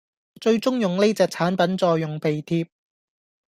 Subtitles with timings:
[0.41, 2.67] 最終用呢隻產品再用鼻貼